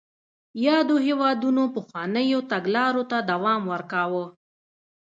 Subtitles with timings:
[0.65, 4.25] یادو هېوادونو پخوانیو تګلارو ته دوام ورکاوه.